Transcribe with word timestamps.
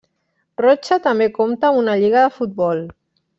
Rocha 0.63 0.97
també 1.03 1.27
compta 1.35 1.69
amb 1.71 1.83
una 1.83 1.99
lliga 2.05 2.25
de 2.25 2.33
futbol. 2.39 2.83